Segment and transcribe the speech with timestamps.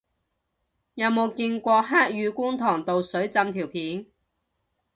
[0.95, 4.07] 有冇見過黑雨觀塘道水浸條片